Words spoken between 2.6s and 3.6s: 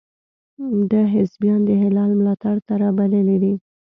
ته را بللي دي.